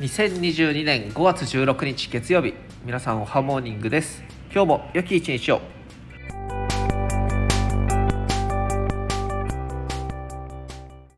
[0.00, 2.54] 2022年5月16日月曜日。
[2.84, 4.22] 皆さんおはモーニングです。
[4.54, 5.77] 今日も良き一日を。